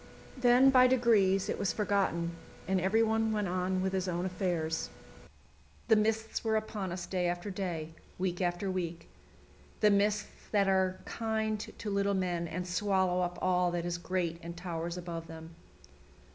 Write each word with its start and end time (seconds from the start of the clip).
Then 0.35 0.71
by 0.71 0.87
degrees 0.87 1.47
it 1.47 1.59
was 1.59 1.71
forgotten, 1.71 2.31
and 2.67 2.81
everyone 2.81 3.31
went 3.31 3.47
on 3.47 3.83
with 3.83 3.93
his 3.93 4.07
own 4.07 4.25
affairs. 4.25 4.89
The 5.89 5.95
mists 5.95 6.43
were 6.43 6.55
upon 6.55 6.91
us 6.91 7.05
day 7.05 7.27
after 7.27 7.51
day, 7.51 7.91
week 8.17 8.41
after 8.41 8.71
week 8.71 9.07
the 9.79 9.91
mists 9.91 10.47
that 10.49 10.67
are 10.67 10.97
kind 11.05 11.59
to 11.59 11.89
little 11.91 12.15
men 12.15 12.47
and 12.47 12.67
swallow 12.67 13.21
up 13.21 13.37
all 13.43 13.69
that 13.69 13.85
is 13.85 13.99
great 13.99 14.39
and 14.41 14.57
towers 14.57 14.97
above 14.97 15.27
them. 15.27 15.51